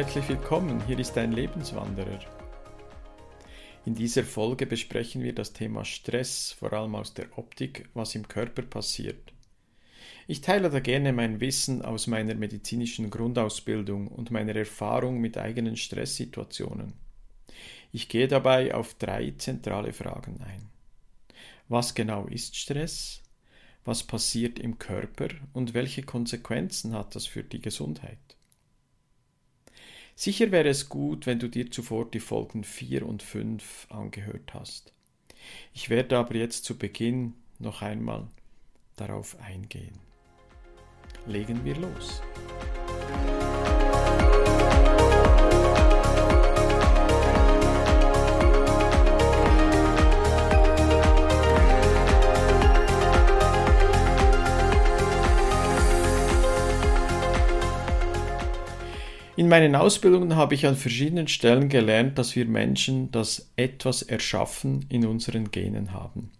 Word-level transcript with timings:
Herzlich 0.00 0.30
willkommen, 0.30 0.82
hier 0.86 0.98
ist 0.98 1.12
dein 1.12 1.32
Lebenswanderer. 1.32 2.20
In 3.84 3.94
dieser 3.94 4.24
Folge 4.24 4.64
besprechen 4.64 5.22
wir 5.22 5.34
das 5.34 5.52
Thema 5.52 5.84
Stress, 5.84 6.52
vor 6.52 6.72
allem 6.72 6.94
aus 6.94 7.12
der 7.12 7.36
Optik, 7.36 7.86
was 7.92 8.14
im 8.14 8.26
Körper 8.26 8.62
passiert. 8.62 9.34
Ich 10.26 10.40
teile 10.40 10.70
da 10.70 10.80
gerne 10.80 11.12
mein 11.12 11.38
Wissen 11.40 11.82
aus 11.82 12.06
meiner 12.06 12.34
medizinischen 12.34 13.10
Grundausbildung 13.10 14.08
und 14.08 14.30
meiner 14.30 14.56
Erfahrung 14.56 15.20
mit 15.20 15.36
eigenen 15.36 15.76
Stresssituationen. 15.76 16.94
Ich 17.92 18.08
gehe 18.08 18.26
dabei 18.26 18.74
auf 18.74 18.94
drei 18.94 19.34
zentrale 19.36 19.92
Fragen 19.92 20.40
ein. 20.40 20.70
Was 21.68 21.94
genau 21.94 22.26
ist 22.26 22.56
Stress? 22.56 23.20
Was 23.84 24.02
passiert 24.02 24.58
im 24.58 24.78
Körper 24.78 25.28
und 25.52 25.74
welche 25.74 26.04
Konsequenzen 26.04 26.94
hat 26.94 27.14
das 27.14 27.26
für 27.26 27.44
die 27.44 27.60
Gesundheit? 27.60 28.16
Sicher 30.14 30.50
wäre 30.50 30.68
es 30.68 30.88
gut, 30.88 31.26
wenn 31.26 31.38
du 31.38 31.48
dir 31.48 31.70
zuvor 31.70 32.10
die 32.10 32.20
Folgen 32.20 32.64
4 32.64 33.06
und 33.06 33.22
5 33.22 33.86
angehört 33.90 34.54
hast. 34.54 34.92
Ich 35.72 35.88
werde 35.88 36.18
aber 36.18 36.34
jetzt 36.36 36.64
zu 36.64 36.76
Beginn 36.76 37.34
noch 37.58 37.82
einmal 37.82 38.28
darauf 38.96 39.38
eingehen 39.40 39.98
legen 41.26 41.64
wir 41.64 41.76
los. 41.76 42.22
In 59.40 59.48
meinen 59.48 59.74
Ausbildungen 59.74 60.36
habe 60.36 60.54
ich 60.54 60.66
an 60.66 60.76
verschiedenen 60.76 61.26
Stellen 61.26 61.70
gelernt, 61.70 62.18
dass 62.18 62.36
wir 62.36 62.44
Menschen 62.44 63.10
das 63.10 63.50
etwas 63.56 64.02
erschaffen 64.02 64.84
in 64.90 65.06
unseren 65.06 65.50
Genen 65.50 65.94
haben. 65.94 66.30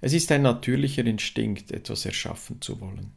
Es 0.00 0.12
ist 0.12 0.30
ein 0.30 0.42
natürlicher 0.42 1.04
Instinkt, 1.04 1.72
etwas 1.72 2.06
erschaffen 2.06 2.62
zu 2.62 2.80
wollen. 2.80 3.10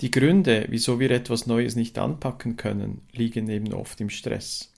Die 0.00 0.10
Gründe, 0.10 0.64
wieso 0.70 0.98
wir 0.98 1.10
etwas 1.10 1.46
Neues 1.46 1.76
nicht 1.76 1.98
anpacken 1.98 2.56
können, 2.56 3.02
liegen 3.12 3.50
eben 3.50 3.74
oft 3.74 4.00
im 4.00 4.08
Stress. 4.08 4.72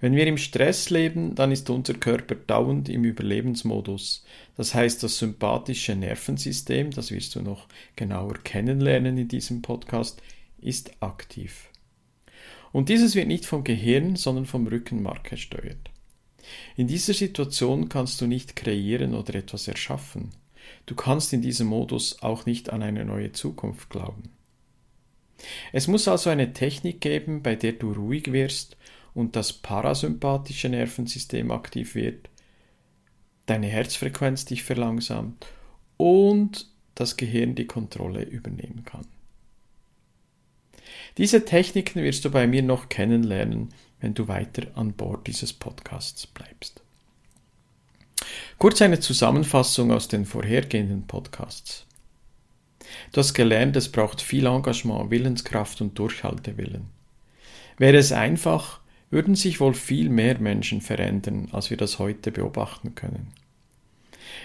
Wenn 0.00 0.16
wir 0.16 0.26
im 0.26 0.36
Stress 0.36 0.90
leben, 0.90 1.36
dann 1.36 1.52
ist 1.52 1.70
unser 1.70 1.94
Körper 1.94 2.34
dauernd 2.34 2.88
im 2.88 3.04
Überlebensmodus. 3.04 4.24
Das 4.56 4.74
heißt, 4.74 5.04
das 5.04 5.18
sympathische 5.18 5.94
Nervensystem, 5.94 6.90
das 6.90 7.12
wirst 7.12 7.36
du 7.36 7.40
noch 7.40 7.68
genauer 7.94 8.34
kennenlernen 8.42 9.16
in 9.16 9.28
diesem 9.28 9.62
Podcast, 9.62 10.20
ist 10.60 10.90
aktiv. 11.00 11.67
Und 12.72 12.88
dieses 12.88 13.14
wird 13.14 13.28
nicht 13.28 13.46
vom 13.46 13.64
Gehirn, 13.64 14.16
sondern 14.16 14.46
vom 14.46 14.66
Rückenmark 14.66 15.24
gesteuert. 15.24 15.90
In 16.76 16.86
dieser 16.86 17.14
Situation 17.14 17.88
kannst 17.88 18.20
du 18.20 18.26
nicht 18.26 18.56
kreieren 18.56 19.14
oder 19.14 19.34
etwas 19.34 19.68
erschaffen. 19.68 20.30
Du 20.86 20.94
kannst 20.94 21.32
in 21.32 21.42
diesem 21.42 21.66
Modus 21.66 22.22
auch 22.22 22.46
nicht 22.46 22.70
an 22.70 22.82
eine 22.82 23.04
neue 23.04 23.32
Zukunft 23.32 23.90
glauben. 23.90 24.30
Es 25.72 25.86
muss 25.86 26.08
also 26.08 26.30
eine 26.30 26.52
Technik 26.52 27.00
geben, 27.00 27.42
bei 27.42 27.54
der 27.54 27.72
du 27.72 27.92
ruhig 27.92 28.32
wirst 28.32 28.76
und 29.14 29.36
das 29.36 29.52
parasympathische 29.52 30.68
Nervensystem 30.68 31.50
aktiv 31.50 31.94
wird, 31.94 32.28
deine 33.46 33.66
Herzfrequenz 33.66 34.44
dich 34.44 34.62
verlangsamt 34.62 35.46
und 35.96 36.70
das 36.94 37.16
Gehirn 37.16 37.54
die 37.54 37.66
Kontrolle 37.66 38.24
übernehmen 38.24 38.84
kann. 38.84 39.06
Diese 41.16 41.44
Techniken 41.44 42.02
wirst 42.02 42.24
du 42.24 42.30
bei 42.30 42.46
mir 42.46 42.62
noch 42.62 42.88
kennenlernen, 42.88 43.70
wenn 44.00 44.14
du 44.14 44.28
weiter 44.28 44.68
an 44.74 44.92
Bord 44.92 45.26
dieses 45.26 45.52
Podcasts 45.52 46.26
bleibst. 46.26 46.82
Kurz 48.58 48.82
eine 48.82 49.00
Zusammenfassung 49.00 49.92
aus 49.92 50.08
den 50.08 50.24
vorhergehenden 50.24 51.06
Podcasts. 51.06 51.86
Du 53.12 53.20
hast 53.20 53.34
gelernt, 53.34 53.76
es 53.76 53.90
braucht 53.90 54.20
viel 54.20 54.46
Engagement, 54.46 55.10
Willenskraft 55.10 55.80
und 55.80 55.98
Durchhaltewillen. 55.98 56.86
Wäre 57.76 57.96
es 57.96 58.12
einfach, 58.12 58.80
würden 59.10 59.34
sich 59.34 59.60
wohl 59.60 59.74
viel 59.74 60.08
mehr 60.08 60.38
Menschen 60.38 60.80
verändern, 60.80 61.48
als 61.52 61.70
wir 61.70 61.76
das 61.76 61.98
heute 61.98 62.32
beobachten 62.32 62.94
können. 62.94 63.32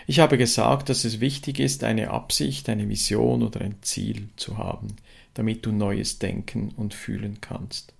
Ich 0.08 0.20
habe 0.20 0.38
gesagt, 0.38 0.90
dass 0.90 1.06
es 1.06 1.20
wichtig 1.20 1.60
ist, 1.60 1.84
eine 1.84 2.12
Absicht, 2.12 2.70
eine 2.70 2.88
Vision 2.90 3.44
oder 3.44 3.62
ein 3.62 3.76
Ziel 3.82 4.30
zu 4.36 4.58
haben, 4.58 4.96
damit 5.34 5.66
du 5.66 5.72
Neues 5.72 6.20
denken 6.20 6.74
und 6.76 6.94
fühlen 6.94 7.40
kannst. 7.42 7.94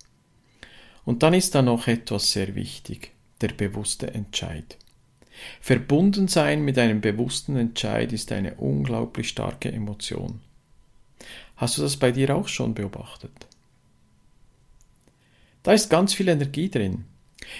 Und 1.04 1.22
dann 1.22 1.34
ist 1.34 1.54
da 1.54 1.62
noch 1.62 1.86
etwas 1.86 2.32
sehr 2.32 2.54
wichtig, 2.54 3.12
der 3.40 3.48
bewusste 3.48 4.12
Entscheid. 4.14 4.76
Verbunden 5.60 6.28
sein 6.28 6.64
mit 6.64 6.78
einem 6.78 7.00
bewussten 7.00 7.56
Entscheid 7.56 8.12
ist 8.12 8.32
eine 8.32 8.54
unglaublich 8.54 9.28
starke 9.28 9.70
Emotion. 9.70 10.40
Hast 11.56 11.78
du 11.78 11.82
das 11.82 11.96
bei 11.96 12.12
dir 12.12 12.34
auch 12.34 12.48
schon 12.48 12.74
beobachtet? 12.74 13.32
Da 15.62 15.72
ist 15.72 15.90
ganz 15.90 16.14
viel 16.14 16.28
Energie 16.28 16.70
drin. 16.70 17.04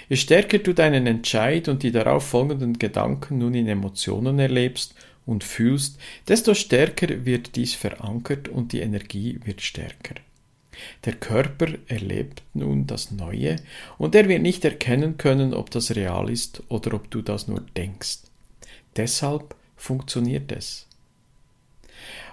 Je 0.08 0.16
stärker 0.16 0.58
du 0.58 0.72
deinen 0.72 1.06
Entscheid 1.06 1.68
und 1.68 1.82
die 1.82 1.90
darauf 1.90 2.26
folgenden 2.26 2.78
Gedanken 2.78 3.38
nun 3.38 3.54
in 3.54 3.66
Emotionen 3.66 4.38
erlebst 4.38 4.94
und 5.26 5.44
fühlst, 5.44 5.98
desto 6.28 6.54
stärker 6.54 7.24
wird 7.24 7.56
dies 7.56 7.74
verankert 7.74 8.48
und 8.48 8.72
die 8.72 8.80
Energie 8.80 9.40
wird 9.44 9.62
stärker. 9.62 10.14
Der 11.04 11.14
Körper 11.14 11.68
erlebt 11.86 12.42
nun 12.52 12.86
das 12.86 13.10
Neue 13.10 13.56
und 13.98 14.14
er 14.14 14.28
wird 14.28 14.42
nicht 14.42 14.64
erkennen 14.64 15.16
können, 15.16 15.54
ob 15.54 15.70
das 15.70 15.94
real 15.94 16.28
ist 16.30 16.62
oder 16.68 16.94
ob 16.94 17.10
du 17.10 17.22
das 17.22 17.48
nur 17.48 17.60
denkst. 17.76 18.18
Deshalb 18.96 19.54
funktioniert 19.76 20.52
es. 20.52 20.86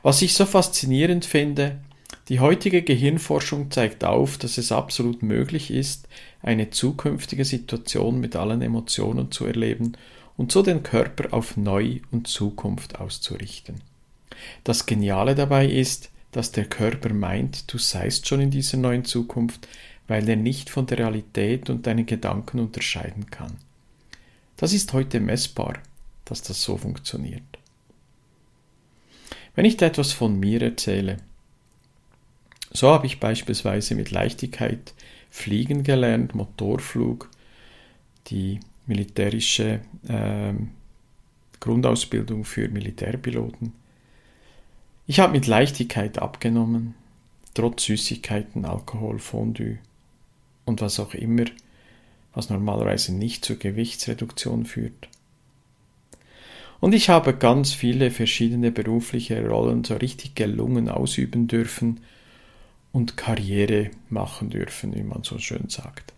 Was 0.04 0.22
ich 0.22 0.34
so 0.34 0.46
faszinierend 0.46 1.26
finde, 1.26 1.80
die 2.30 2.40
heutige 2.40 2.82
Gehirnforschung 2.82 3.72
zeigt 3.72 4.04
auf, 4.04 4.38
dass 4.38 4.58
es 4.58 4.72
absolut 4.72 5.22
möglich 5.22 5.72
ist, 5.72 6.08
eine 6.42 6.70
zukünftige 6.70 7.46
Situation 7.46 8.20
mit 8.20 8.36
allen 8.36 8.62
Emotionen 8.62 9.32
zu 9.32 9.46
erleben 9.46 9.94
und 10.42 10.52
so 10.52 10.64
den 10.64 10.82
Körper 10.82 11.36
auf 11.36 11.56
Neu 11.56 12.00
und 12.10 12.28
Zukunft 12.28 13.00
auszurichten. 13.00 13.76
Das 14.64 14.88
Geniale 14.88 15.36
dabei 15.36 15.68
ist, 15.68 16.10
dass 16.32 16.52
der 16.52 16.66
Körper 16.66 17.14
meint, 17.14 17.72
du 17.72 17.78
seist 17.78 18.28
schon 18.28 18.42
in 18.42 18.50
dieser 18.50 18.78
neuen 18.78 19.06
Zukunft, 19.06 19.68
weil 20.08 20.28
er 20.28 20.38
nicht 20.38 20.72
von 20.72 20.88
der 20.88 20.98
Realität 20.98 21.70
und 21.70 21.86
deinen 21.86 22.08
Gedanken 22.08 22.58
unterscheiden 22.58 23.30
kann. 23.30 23.56
Das 24.58 24.74
ist 24.74 24.94
heute 24.94 25.20
messbar, 25.20 25.78
dass 26.26 26.42
das 26.42 26.64
so 26.64 26.76
funktioniert. 26.76 27.44
Wenn 29.54 29.66
ich 29.66 29.78
da 29.78 29.86
etwas 29.86 30.12
von 30.12 30.40
mir 30.40 30.64
erzähle, 30.64 31.18
so 32.72 32.88
habe 32.88 33.06
ich 33.06 33.20
beispielsweise 33.20 33.94
mit 33.94 34.10
Leichtigkeit 34.10 34.96
fliegen 35.30 35.84
gelernt, 35.84 36.34
Motorflug, 36.34 37.30
die 38.26 38.60
militärische 38.86 39.82
äh, 40.08 40.54
Grundausbildung 41.60 42.44
für 42.44 42.68
Militärpiloten. 42.68 43.74
Ich 45.08 45.20
habe 45.20 45.34
mit 45.34 45.48
Leichtigkeit 45.48 46.20
abgenommen, 46.20 46.96
trotz 47.54 47.84
Süßigkeiten, 47.84 48.66
Alkohol, 48.66 49.20
Fondue 49.20 49.78
und 50.66 50.82
was 50.82 51.00
auch 51.00 51.14
immer, 51.14 51.46
was 52.34 52.50
normalerweise 52.50 53.14
nicht 53.14 53.46
zur 53.46 53.58
Gewichtsreduktion 53.58 54.66
führt. 54.66 55.10
Und 56.80 56.94
ich 56.94 57.10
habe 57.10 57.36
ganz 57.36 57.74
viele 57.74 58.10
verschiedene 58.10 58.72
berufliche 58.72 59.48
Rollen 59.48 59.84
so 59.84 59.96
richtig 59.96 60.34
gelungen 60.34 60.90
ausüben 60.90 61.48
dürfen 61.48 62.00
und 62.92 63.18
Karriere 63.18 63.92
machen 64.10 64.50
dürfen, 64.50 64.96
wie 64.96 65.04
man 65.04 65.24
so 65.24 65.38
schön 65.38 65.70
sagt. 65.70 66.14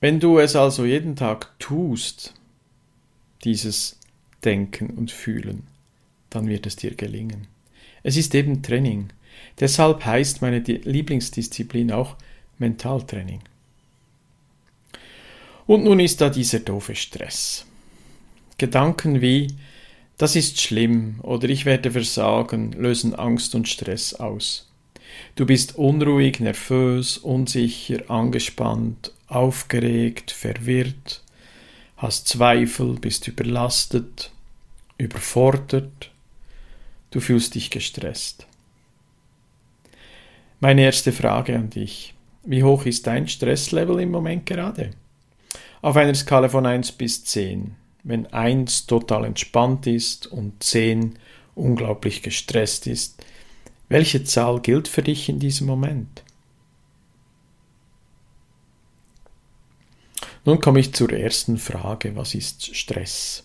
Wenn 0.00 0.20
du 0.20 0.38
es 0.38 0.56
also 0.56 0.84
jeden 0.84 1.16
Tag 1.16 1.58
tust, 1.58 2.34
dieses 3.44 3.98
Denken 4.44 4.90
und 4.90 5.10
Fühlen, 5.10 5.64
dann 6.30 6.48
wird 6.48 6.66
es 6.66 6.76
dir 6.76 6.94
gelingen. 6.94 7.46
Es 8.02 8.16
ist 8.16 8.34
eben 8.34 8.62
Training. 8.62 9.08
Deshalb 9.58 10.04
heißt 10.04 10.42
meine 10.42 10.58
Lieblingsdisziplin 10.58 11.92
auch 11.92 12.16
Mentaltraining. 12.58 13.40
Und 15.66 15.84
nun 15.84 15.98
ist 15.98 16.20
da 16.20 16.30
dieser 16.30 16.60
doofe 16.60 16.94
Stress. 16.94 17.66
Gedanken 18.58 19.20
wie 19.20 19.48
das 20.18 20.34
ist 20.34 20.60
schlimm 20.60 21.20
oder 21.22 21.48
ich 21.48 21.66
werde 21.66 21.90
versagen 21.90 22.72
lösen 22.72 23.14
Angst 23.14 23.54
und 23.54 23.68
Stress 23.68 24.14
aus. 24.14 24.70
Du 25.34 25.44
bist 25.44 25.76
unruhig, 25.76 26.40
nervös, 26.40 27.18
unsicher, 27.18 28.10
angespannt, 28.10 29.12
aufgeregt, 29.28 30.30
verwirrt, 30.30 31.22
hast 31.96 32.28
Zweifel, 32.28 32.94
bist 32.94 33.28
überlastet, 33.28 34.30
überfordert, 34.98 36.10
Du 37.16 37.20
fühlst 37.20 37.54
dich 37.54 37.70
gestresst. 37.70 38.46
Meine 40.60 40.82
erste 40.82 41.12
Frage 41.12 41.56
an 41.56 41.70
dich. 41.70 42.12
Wie 42.44 42.62
hoch 42.62 42.84
ist 42.84 43.06
dein 43.06 43.26
Stresslevel 43.26 44.00
im 44.00 44.10
Moment 44.10 44.44
gerade? 44.44 44.90
Auf 45.80 45.96
einer 45.96 46.14
Skala 46.14 46.50
von 46.50 46.66
1 46.66 46.92
bis 46.92 47.24
10. 47.24 47.74
Wenn 48.02 48.26
1 48.26 48.86
total 48.86 49.24
entspannt 49.24 49.86
ist 49.86 50.26
und 50.26 50.62
10 50.62 51.18
unglaublich 51.54 52.22
gestresst 52.22 52.86
ist, 52.86 53.24
welche 53.88 54.24
Zahl 54.24 54.60
gilt 54.60 54.86
für 54.86 55.02
dich 55.02 55.30
in 55.30 55.38
diesem 55.38 55.66
Moment? 55.66 56.22
Nun 60.46 60.60
komme 60.60 60.78
ich 60.78 60.94
zur 60.94 61.12
ersten 61.12 61.58
Frage, 61.58 62.14
was 62.14 62.32
ist 62.34 62.76
Stress? 62.76 63.42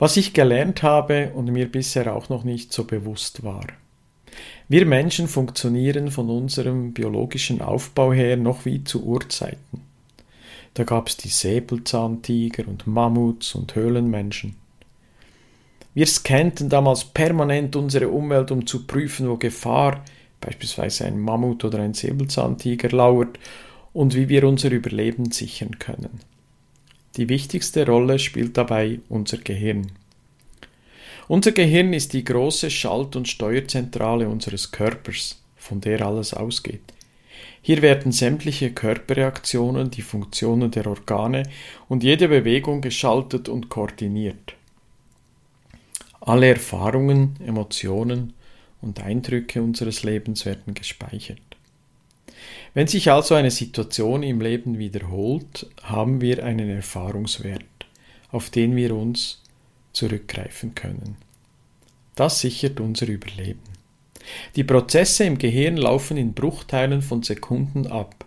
Was 0.00 0.16
ich 0.16 0.32
gelernt 0.32 0.82
habe 0.82 1.30
und 1.34 1.52
mir 1.52 1.70
bisher 1.70 2.16
auch 2.16 2.28
noch 2.30 2.42
nicht 2.42 2.72
so 2.72 2.82
bewusst 2.82 3.44
war. 3.44 3.66
Wir 4.68 4.84
Menschen 4.86 5.28
funktionieren 5.28 6.10
von 6.10 6.28
unserem 6.28 6.92
biologischen 6.92 7.62
Aufbau 7.62 8.12
her 8.12 8.36
noch 8.36 8.64
wie 8.64 8.82
zu 8.82 9.04
Urzeiten. 9.04 9.82
Da 10.74 10.82
gab 10.82 11.06
es 11.06 11.16
die 11.16 11.28
Säbelzahntiger 11.28 12.66
und 12.66 12.88
Mammuts 12.88 13.54
und 13.54 13.76
Höhlenmenschen. 13.76 14.56
Wir 15.94 16.06
scannten 16.06 16.68
damals 16.68 17.04
permanent 17.04 17.76
unsere 17.76 18.08
Umwelt, 18.08 18.50
um 18.50 18.66
zu 18.66 18.84
prüfen, 18.84 19.28
wo 19.28 19.36
Gefahr, 19.36 20.04
beispielsweise 20.40 21.04
ein 21.04 21.20
Mammut 21.20 21.64
oder 21.64 21.78
ein 21.78 21.94
Säbelzahntiger, 21.94 22.88
lauert 22.90 23.38
und 23.92 24.14
wie 24.14 24.28
wir 24.28 24.44
unser 24.44 24.70
Überleben 24.70 25.30
sichern 25.30 25.78
können. 25.78 26.20
Die 27.16 27.28
wichtigste 27.28 27.86
Rolle 27.86 28.18
spielt 28.18 28.56
dabei 28.56 29.00
unser 29.08 29.38
Gehirn. 29.38 29.90
Unser 31.28 31.52
Gehirn 31.52 31.92
ist 31.92 32.12
die 32.12 32.24
große 32.24 32.70
Schalt- 32.70 33.16
und 33.16 33.28
Steuerzentrale 33.28 34.28
unseres 34.28 34.70
Körpers, 34.70 35.42
von 35.56 35.80
der 35.80 36.04
alles 36.04 36.34
ausgeht. 36.34 36.92
Hier 37.62 37.82
werden 37.82 38.10
sämtliche 38.12 38.72
Körperreaktionen, 38.72 39.90
die 39.90 40.02
Funktionen 40.02 40.70
der 40.70 40.86
Organe 40.86 41.42
und 41.88 42.02
jede 42.02 42.28
Bewegung 42.28 42.80
geschaltet 42.80 43.48
und 43.48 43.68
koordiniert. 43.68 44.54
Alle 46.20 46.48
Erfahrungen, 46.48 47.36
Emotionen 47.44 48.34
und 48.80 49.00
Eindrücke 49.00 49.62
unseres 49.62 50.02
Lebens 50.02 50.46
werden 50.46 50.74
gespeichert. 50.74 51.49
Wenn 52.72 52.86
sich 52.86 53.10
also 53.10 53.34
eine 53.34 53.50
Situation 53.50 54.22
im 54.22 54.40
Leben 54.40 54.78
wiederholt, 54.78 55.66
haben 55.82 56.20
wir 56.20 56.44
einen 56.44 56.70
Erfahrungswert, 56.70 57.64
auf 58.30 58.50
den 58.50 58.76
wir 58.76 58.94
uns 58.94 59.42
zurückgreifen 59.92 60.74
können. 60.74 61.16
Das 62.14 62.40
sichert 62.40 62.78
unser 62.80 63.08
Überleben. 63.08 63.62
Die 64.54 64.64
Prozesse 64.64 65.24
im 65.24 65.38
Gehirn 65.38 65.76
laufen 65.76 66.16
in 66.16 66.34
Bruchteilen 66.34 67.02
von 67.02 67.22
Sekunden 67.22 67.86
ab, 67.86 68.24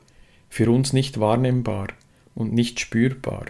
für 0.49 0.69
uns 0.69 0.91
nicht 0.91 1.19
wahrnehmbar 1.19 1.87
und 2.35 2.53
nicht 2.53 2.79
spürbar. 2.79 3.45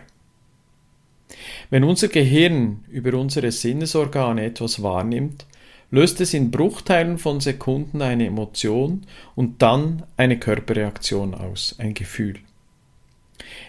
Wenn 1.70 1.84
unser 1.84 2.10
Gehirn 2.10 2.84
über 2.90 3.18
unsere 3.18 3.52
Sinnesorgane 3.52 4.46
etwas 4.46 4.84
wahrnimmt, 4.84 5.46
löst 5.94 6.20
es 6.22 6.34
in 6.34 6.50
Bruchteilen 6.50 7.20
von 7.20 7.40
Sekunden 7.40 8.02
eine 8.02 8.26
Emotion 8.26 9.06
und 9.36 9.62
dann 9.62 10.02
eine 10.18 10.40
Körperreaktion 10.40 11.36
aus, 11.36 11.76
ein 11.78 11.94
Gefühl. 11.94 12.40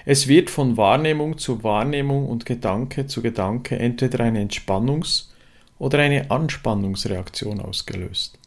Es 0.06 0.26
wird 0.26 0.48
von 0.48 0.78
Wahrnehmung 0.78 1.36
zu 1.36 1.62
Wahrnehmung 1.62 2.26
und 2.26 2.46
Gedanke 2.46 3.06
zu 3.06 3.20
Gedanke 3.20 3.78
entweder 3.78 4.24
eine 4.24 4.42
Entspannungs- 4.42 5.26
oder 5.78 5.98
eine 5.98 6.30
Anspannungsreaktion 6.30 7.60
ausgelöst. 7.60 8.38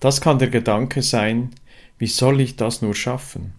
Das 0.00 0.20
kann 0.20 0.40
der 0.40 0.48
Gedanke 0.48 1.00
sein, 1.00 1.50
wie 1.98 2.08
soll 2.08 2.40
ich 2.40 2.56
das 2.56 2.82
nur 2.82 2.96
schaffen? 2.96 3.52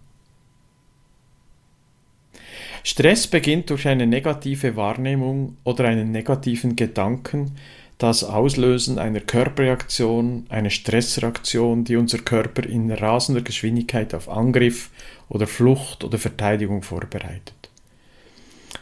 Stress 2.84 3.26
beginnt 3.26 3.70
durch 3.70 3.88
eine 3.88 4.06
negative 4.06 4.76
Wahrnehmung 4.76 5.56
oder 5.64 5.86
einen 5.86 6.12
negativen 6.12 6.76
Gedanken, 6.76 7.52
das 7.98 8.24
Auslösen 8.24 8.98
einer 8.98 9.20
Körperreaktion, 9.20 10.46
eine 10.50 10.70
Stressreaktion, 10.70 11.84
die 11.84 11.96
unser 11.96 12.18
Körper 12.18 12.64
in 12.64 12.90
rasender 12.90 13.40
Geschwindigkeit 13.40 14.14
auf 14.14 14.28
Angriff 14.28 14.90
oder 15.28 15.46
Flucht 15.46 16.04
oder 16.04 16.18
Verteidigung 16.18 16.82
vorbereitet. 16.82 17.54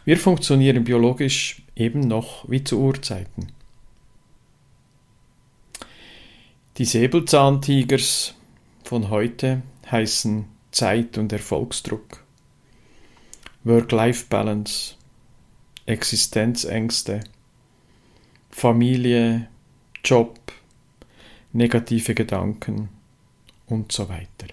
Wir 0.05 0.19
funktionieren 0.19 0.85
biologisch 0.85 1.63
eben 1.77 2.01
noch 2.01 2.49
wie 2.49 2.65
zu 2.65 2.81
Urzeiten. 2.81 3.53
Die 6.77 6.85
Säbelzahntigers 6.85 8.35
von 8.83 9.09
heute 9.11 9.63
heißen 9.91 10.47
Zeit- 10.73 11.19
und 11.19 11.33
Erfolgsdruck, 11.33 12.25
Work-Life-Balance, 13.63 14.97
Existenzängste, 15.87 17.21
Familie, 18.57 19.49
Job, 20.05 20.39
negative 21.53 22.15
Gedanken 22.15 22.89
und 23.67 23.91
so 23.91 24.09
weiter. 24.09 24.47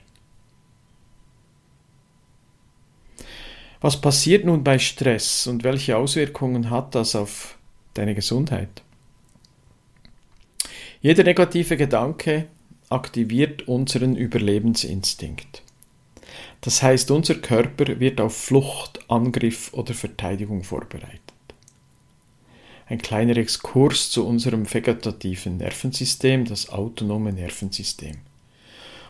Was 3.80 4.01
passiert 4.01 4.44
nun 4.44 4.63
bei 4.63 4.80
Stress 4.80 5.45
und 5.45 5.63
welche 5.63 5.98
Auswirkungen 5.98 6.71
hat 6.71 6.95
das 6.95 7.15
auf 7.15 7.59
deine 7.94 8.15
Gesundheit? 8.15 8.81
Jeder 11.01 11.24
negative 11.24 11.77
Gedanke 11.77 12.47
aktiviert 12.89 13.68
unseren 13.68 14.15
Überlebensinstinkt. 14.15 15.62
Das 16.62 16.81
heißt, 16.81 17.12
unser 17.12 17.36
Körper 17.36 18.00
wird 18.00 18.19
auf 18.19 18.36
Flucht, 18.36 19.00
Angriff 19.09 19.71
oder 19.74 19.94
Verteidigung 19.94 20.63
vorbereitet 20.63 21.31
ein 22.91 23.01
kleiner 23.01 23.37
Exkurs 23.37 24.11
zu 24.11 24.27
unserem 24.27 24.71
vegetativen 24.71 25.57
Nervensystem, 25.57 26.44
das 26.44 26.69
autonome 26.69 27.31
Nervensystem. 27.31 28.18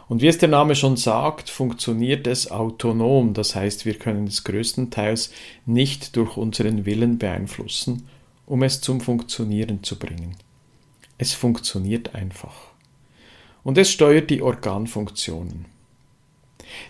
Und 0.08 0.22
wie 0.22 0.27
es 0.27 0.38
der 0.38 0.50
Name 0.50 0.75
schon 0.75 0.98
sagt, 0.98 1.50
funktioniert 1.50 2.27
es 2.27 2.51
autonom, 2.51 3.34
das 3.34 3.56
heißt, 3.56 3.88
wir 3.88 3.96
können 3.96 4.27
es 4.27 4.44
größtenteils 4.44 5.32
nicht 5.65 6.15
durch 6.15 6.38
unseren 6.38 6.86
Willen 6.86 7.17
beeinflussen, 7.17 8.08
um 8.46 8.62
es 8.62 8.82
zum 8.82 9.01
Funktionieren 9.01 9.82
zu 9.82 9.98
bringen. 9.98 10.36
Es 11.17 11.34
funktioniert 11.34 12.13
einfach. 12.13 12.53
Und 13.63 13.79
es 13.79 13.89
steuert 13.89 14.29
die 14.29 14.44
Organfunktionen. 14.44 15.65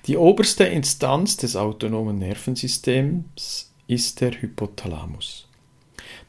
Die 0.07 0.17
oberste 0.17 0.65
Instanz 0.65 1.37
des 1.37 1.55
autonomen 1.55 2.19
Nervensystems 2.19 3.71
ist 3.87 4.19
der 4.19 4.41
Hypothalamus. 4.41 5.47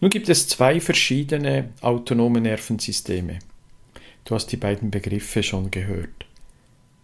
Nun 0.03 0.11
gibt 0.11 0.29
es 0.29 0.49
zwei 0.49 0.81
verschiedene 0.81 1.71
autonome 1.81 2.41
Nervensysteme. 2.41 3.39
Du 4.25 4.35
hast 4.35 4.49
die 4.49 4.57
beiden 4.57 4.91
Begriffe 4.91 5.45
schon 5.45 5.71
gehört. 5.71 6.27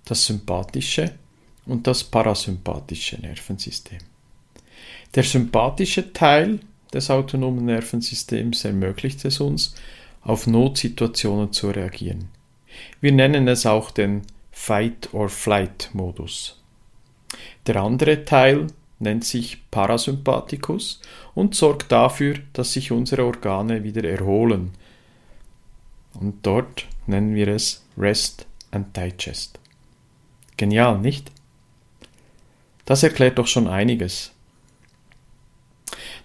Das 0.04 0.26
sympathische 0.26 1.12
und 1.64 1.86
das 1.86 2.02
parasympathische 2.02 3.20
Nervensystem. 3.20 4.00
Der 5.14 5.22
sympathische 5.22 6.12
Teil 6.12 6.58
des 6.92 7.08
autonomen 7.08 7.66
Nervensystems 7.66 8.64
ermöglicht 8.64 9.24
es 9.24 9.38
uns, 9.38 9.76
auf 10.22 10.48
Notsituationen 10.48 11.52
zu 11.52 11.70
reagieren. 11.70 12.30
Wir 13.00 13.12
nennen 13.12 13.46
es 13.46 13.64
auch 13.64 13.92
den 13.92 14.22
Fight-or-Flight-Modus. 14.50 16.60
Der 17.64 17.76
andere 17.76 18.24
Teil 18.24 18.66
nennt 18.98 19.24
sich 19.24 19.70
Parasympathikus 19.70 21.00
und 21.34 21.54
sorgt 21.54 21.92
dafür, 21.92 22.36
dass 22.52 22.72
sich 22.72 22.90
unsere 22.90 23.24
Organe 23.24 23.84
wieder 23.84 24.04
erholen. 24.04 24.72
Und 26.14 26.44
dort 26.44 26.86
nennen 27.06 27.34
wir 27.34 27.48
es 27.48 27.84
Rest 27.96 28.46
and 28.70 28.96
Digest. 28.96 29.58
Genial, 30.56 30.98
nicht? 30.98 31.30
Das 32.84 33.02
erklärt 33.02 33.38
doch 33.38 33.46
schon 33.46 33.68
einiges. 33.68 34.32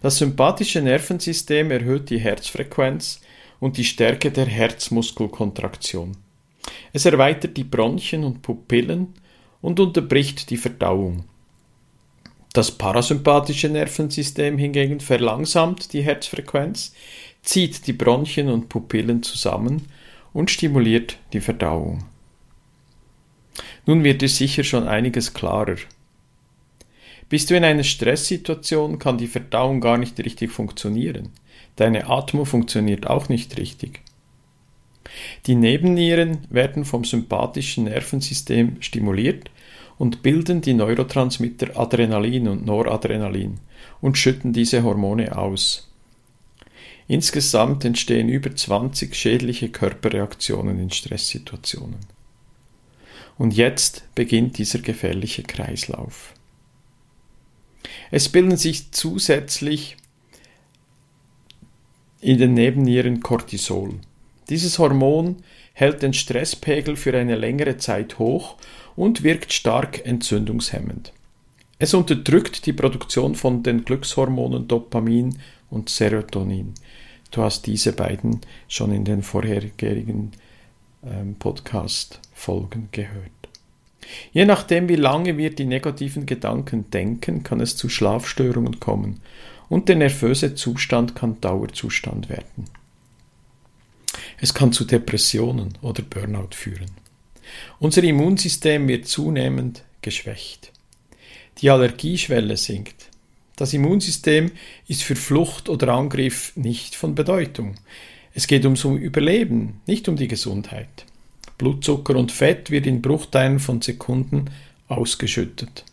Das 0.01 0.17
sympathische 0.17 0.81
Nervensystem 0.81 1.71
erhöht 1.71 2.09
die 2.09 2.19
Herzfrequenz 2.19 3.21
und 3.59 3.77
die 3.77 3.85
Stärke 3.85 4.31
der 4.31 4.45
Herzmuskelkontraktion. 4.45 6.17
Es 6.91 7.05
erweitert 7.05 7.55
die 7.55 7.63
Bronchien 7.63 8.23
und 8.23 8.41
Pupillen 8.41 9.13
und 9.61 9.79
unterbricht 9.79 10.49
die 10.49 10.57
Verdauung. 10.57 11.25
Das 12.53 12.69
parasympathische 12.71 13.67
Nervensystem 13.67 14.59
hingegen 14.59 14.99
verlangsamt 14.99 15.91
die 15.91 16.03
Herzfrequenz, 16.03 16.93
zieht 17.41 17.87
die 17.87 17.93
Bronchien 17.93 18.47
und 18.49 18.69
Pupillen 18.69 19.23
zusammen 19.23 19.87
und 20.33 20.51
stimuliert 20.51 21.17
die 21.33 21.41
Verdauung. 21.41 22.05
Nun 23.87 24.03
wird 24.03 24.21
dir 24.21 24.29
sicher 24.29 24.63
schon 24.63 24.87
einiges 24.87 25.33
klarer. 25.33 25.77
Bist 27.27 27.49
du 27.49 27.57
in 27.57 27.63
einer 27.63 27.83
Stresssituation, 27.83 28.99
kann 28.99 29.17
die 29.17 29.27
Verdauung 29.27 29.81
gar 29.81 29.97
nicht 29.97 30.19
richtig 30.19 30.51
funktionieren. 30.51 31.29
Deine 31.75 32.07
Atmung 32.07 32.45
funktioniert 32.45 33.07
auch 33.07 33.29
nicht 33.29 33.57
richtig. 33.57 34.01
Die 35.47 35.55
Nebennieren 35.55 36.45
werden 36.49 36.85
vom 36.85 37.03
sympathischen 37.03 37.85
Nervensystem 37.85 38.77
stimuliert 38.81 39.49
und 40.03 40.21
bilden 40.21 40.59
die 40.59 40.73
Neurotransmitter 40.73 41.79
Adrenalin 41.79 42.49
und 42.49 42.65
Noradrenalin 42.65 43.61
und 44.01 44.17
schütten 44.17 44.51
diese 44.51 44.83
Hormone 44.83 45.37
aus. 45.37 45.89
Insgesamt 47.07 47.85
entstehen 47.85 48.27
über 48.27 48.53
20 48.53 49.15
schädliche 49.15 49.69
Körperreaktionen 49.69 50.77
in 50.77 50.91
Stresssituationen. 50.91 52.01
Und 53.37 53.53
jetzt 53.53 54.13
beginnt 54.13 54.57
dieser 54.57 54.79
gefährliche 54.79 55.43
Kreislauf. 55.43 56.33
Es 58.11 58.27
bilden 58.27 58.57
sich 58.57 58.91
zusätzlich 58.91 59.95
in 62.19 62.39
den 62.39 62.55
Nebennieren 62.55 63.21
Cortisol. 63.21 64.01
Dieses 64.49 64.79
Hormon 64.79 65.37
hält 65.71 66.01
den 66.01 66.13
Stresspegel 66.13 66.97
für 66.97 67.17
eine 67.17 67.37
längere 67.37 67.77
Zeit 67.77 68.19
hoch 68.19 68.57
und 68.95 69.23
wirkt 69.23 69.53
stark 69.53 70.05
entzündungshemmend. 70.05 71.13
Es 71.79 71.93
unterdrückt 71.93 72.65
die 72.65 72.73
Produktion 72.73 73.35
von 73.35 73.63
den 73.63 73.83
Glückshormonen 73.83 74.67
Dopamin 74.67 75.37
und 75.69 75.89
Serotonin. 75.89 76.73
Du 77.31 77.41
hast 77.41 77.65
diese 77.65 77.93
beiden 77.93 78.41
schon 78.67 78.93
in 78.93 79.05
den 79.05 79.23
vorherigen 79.23 80.31
ähm, 81.03 81.35
Podcast-Folgen 81.35 82.89
gehört. 82.91 83.31
Je 84.31 84.45
nachdem, 84.45 84.89
wie 84.89 84.95
lange 84.95 85.37
wir 85.37 85.53
die 85.53 85.65
negativen 85.65 86.25
Gedanken 86.25 86.89
denken, 86.91 87.43
kann 87.43 87.59
es 87.59 87.75
zu 87.75 87.89
Schlafstörungen 87.89 88.79
kommen 88.79 89.21
und 89.69 89.89
der 89.89 89.95
nervöse 89.95 90.55
Zustand 90.55 91.15
kann 91.15 91.41
Dauerzustand 91.41 92.29
werden. 92.29 92.65
Es 94.39 94.53
kann 94.53 94.71
zu 94.71 94.85
Depressionen 94.85 95.77
oder 95.81 96.03
Burnout 96.03 96.49
führen. 96.51 97.02
Unser 97.79 98.03
Immunsystem 98.03 98.87
wird 98.87 99.07
zunehmend 99.07 99.83
geschwächt. 100.01 100.71
Die 101.59 101.69
Allergieschwelle 101.69 102.57
sinkt. 102.57 103.09
Das 103.55 103.73
Immunsystem 103.73 104.51
ist 104.87 105.03
für 105.03 105.15
Flucht 105.15 105.69
oder 105.69 105.89
Angriff 105.89 106.53
nicht 106.55 106.95
von 106.95 107.15
Bedeutung. 107.15 107.75
Es 108.33 108.47
geht 108.47 108.65
ums 108.65 108.83
Überleben, 108.83 109.81
nicht 109.85 110.07
um 110.09 110.15
die 110.15 110.27
Gesundheit. 110.27 111.05
Blutzucker 111.57 112.15
und 112.15 112.31
Fett 112.31 112.71
wird 112.71 112.87
in 112.87 113.01
Bruchteilen 113.01 113.59
von 113.59 113.81
Sekunden 113.81 114.49
ausgeschüttet. 114.87 115.85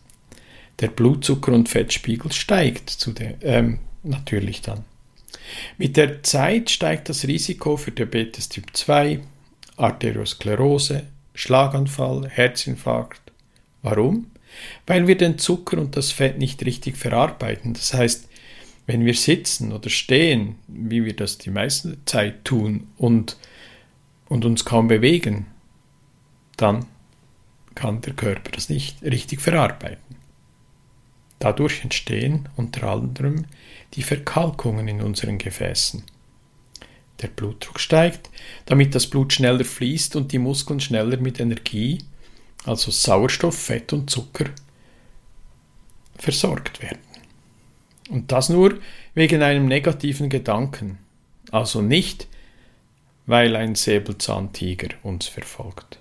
Der 0.79 0.89
Blutzucker- 0.89 1.53
und 1.53 1.69
Fettspiegel 1.69 2.31
steigt 2.31 2.89
zu 2.89 3.11
der, 3.11 3.35
ähm, 3.43 3.79
natürlich 4.01 4.61
dann. 4.61 4.83
Mit 5.77 5.97
der 5.97 6.23
Zeit 6.23 6.71
steigt 6.71 7.09
das 7.09 7.27
Risiko 7.27 7.77
für 7.77 7.91
Diabetes 7.91 8.49
Typ 8.49 8.75
2, 8.75 9.19
Arteriosklerose, 9.77 11.03
Schlaganfall, 11.33 12.27
Herzinfarkt. 12.29 13.31
Warum? 13.81 14.27
Weil 14.85 15.07
wir 15.07 15.17
den 15.17 15.37
Zucker 15.37 15.77
und 15.77 15.95
das 15.95 16.11
Fett 16.11 16.37
nicht 16.37 16.65
richtig 16.65 16.97
verarbeiten. 16.97 17.73
Das 17.73 17.93
heißt, 17.93 18.27
wenn 18.85 19.05
wir 19.05 19.13
sitzen 19.13 19.71
oder 19.71 19.89
stehen, 19.89 20.55
wie 20.67 21.05
wir 21.05 21.15
das 21.15 21.37
die 21.37 21.51
meiste 21.51 22.03
Zeit 22.05 22.43
tun 22.43 22.87
und, 22.97 23.37
und 24.27 24.43
uns 24.43 24.65
kaum 24.65 24.87
bewegen, 24.87 25.45
dann 26.57 26.85
kann 27.75 28.01
der 28.01 28.13
Körper 28.13 28.51
das 28.51 28.69
nicht 28.69 29.01
richtig 29.03 29.41
verarbeiten. 29.41 30.17
Dadurch 31.39 31.83
entstehen 31.83 32.49
unter 32.55 32.83
anderem 32.83 33.45
die 33.93 34.03
Verkalkungen 34.03 34.87
in 34.87 35.01
unseren 35.01 35.37
Gefäßen. 35.37 36.03
Der 37.21 37.27
Blutdruck 37.27 37.79
steigt, 37.79 38.29
damit 38.65 38.95
das 38.95 39.07
Blut 39.07 39.33
schneller 39.33 39.63
fließt 39.63 40.15
und 40.15 40.31
die 40.31 40.39
Muskeln 40.39 40.79
schneller 40.79 41.17
mit 41.17 41.39
Energie, 41.39 41.99
also 42.65 42.91
Sauerstoff, 42.91 43.57
Fett 43.57 43.93
und 43.93 44.09
Zucker, 44.09 44.45
versorgt 46.17 46.81
werden. 46.81 46.99
Und 48.09 48.31
das 48.31 48.49
nur 48.49 48.77
wegen 49.13 49.41
einem 49.41 49.67
negativen 49.67 50.29
Gedanken, 50.29 50.97
also 51.51 51.81
nicht, 51.81 52.27
weil 53.25 53.55
ein 53.55 53.75
Säbelzahntiger 53.75 54.89
uns 55.03 55.27
verfolgt. 55.27 55.99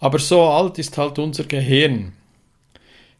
Aber 0.00 0.18
so 0.18 0.42
alt 0.42 0.78
ist 0.78 0.96
halt 0.98 1.18
unser 1.18 1.44
Gehirn. 1.44 2.12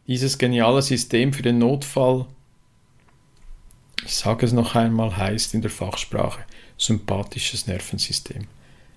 Dieses 0.06 0.38
geniale 0.38 0.82
System 0.82 1.32
für 1.32 1.42
den 1.42 1.58
Notfall, 1.58 2.26
ich 4.08 4.16
sage 4.16 4.46
es 4.46 4.54
noch 4.54 4.74
einmal, 4.74 5.18
heißt 5.18 5.52
in 5.52 5.60
der 5.60 5.70
Fachsprache 5.70 6.42
sympathisches 6.78 7.66
Nervensystem. 7.66 8.46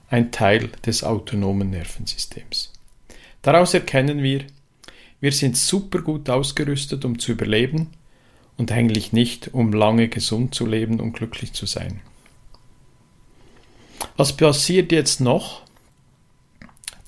Ein 0.10 0.32
Teil 0.32 0.70
des 0.86 1.03
autonomen 1.03 1.70
Nervensystems. 1.70 2.72
Daraus 3.41 3.74
erkennen 3.74 4.24
wir, 4.24 4.46
wir 5.20 5.34
sind 5.34 5.58
super 5.58 6.01
gut 6.01 6.30
ausgerüstet, 6.30 7.03
um 7.03 7.20
zu 7.20 7.34
überleben 7.34 7.89
und 8.56 8.72
eigentlich 8.72 9.12
nicht, 9.12 9.53
um 9.53 9.74
lange 9.74 10.08
gesund 10.08 10.56
zu 10.56 10.65
leben 10.65 11.01
und 11.01 11.12
glücklich 11.12 11.51
zu 11.51 11.65
sein. 11.65 12.00
Was 14.15 14.38
passiert 14.38 14.94
jetzt 14.94 15.20
noch? 15.20 15.63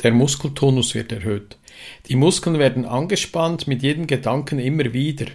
Der 0.04 0.12
Muskeltonus 0.12 0.94
wird 0.94 1.14
erhöht. 1.14 1.58
Die 2.08 2.18
Muskeln 2.18 2.60
werden 2.60 2.84
angespannt 2.84 3.66
mit 3.66 3.82
jedem 3.82 4.08
Gedanken 4.08 4.60
immer 4.60 4.92
wieder. 4.92 5.28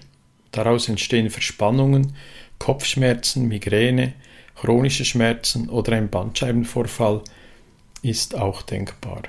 Daraus 0.53 0.89
entstehen 0.89 1.31
Verspannungen, 1.31 2.15
Kopfschmerzen, 2.59 3.49
Migräne, 3.49 4.15
chronische 4.55 5.05
Schmerzen 5.05 5.69
oder 5.69 5.93
ein 5.93 6.09
Bandscheibenvorfall 6.11 7.23
ist 8.03 8.35
auch 8.35 8.63
denkbar. 8.63 9.23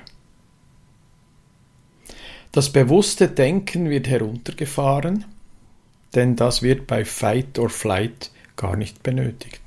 Das 2.52 2.72
bewusste 2.72 3.28
Denken 3.28 3.90
wird 3.90 4.08
heruntergefahren, 4.08 5.24
denn 6.14 6.34
das 6.34 6.62
wird 6.62 6.86
bei 6.88 7.04
Fight 7.04 7.58
or 7.58 7.70
Flight 7.70 8.32
gar 8.56 8.76
nicht 8.76 9.02
benötigt. 9.02 9.62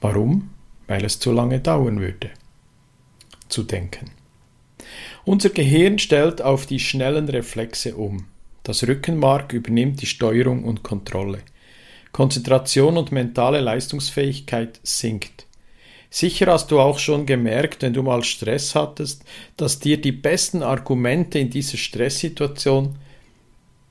Warum? 0.00 0.50
Weil 0.86 1.04
es 1.04 1.18
zu 1.18 1.32
lange 1.32 1.60
dauern 1.60 2.00
würde, 2.00 2.30
zu 3.48 3.62
denken. 3.62 4.10
Unser 5.24 5.50
Gehirn 5.50 5.98
stellt 5.98 6.42
auf 6.42 6.66
die 6.66 6.80
schnellen 6.80 7.28
Reflexe 7.28 7.94
um. 7.94 8.26
Das 8.62 8.86
Rückenmark 8.86 9.52
übernimmt 9.52 10.02
die 10.02 10.06
Steuerung 10.06 10.64
und 10.64 10.82
Kontrolle. 10.82 11.40
Konzentration 12.12 12.96
und 12.96 13.12
mentale 13.12 13.60
Leistungsfähigkeit 13.60 14.80
sinkt. 14.82 15.46
Sicher 16.10 16.46
hast 16.48 16.72
du 16.72 16.80
auch 16.80 16.98
schon 16.98 17.24
gemerkt, 17.24 17.82
wenn 17.82 17.92
du 17.92 18.02
mal 18.02 18.24
Stress 18.24 18.74
hattest, 18.74 19.24
dass 19.56 19.78
dir 19.78 20.00
die 20.00 20.12
besten 20.12 20.62
Argumente 20.64 21.38
in 21.38 21.50
dieser 21.50 21.78
Stresssituation 21.78 22.96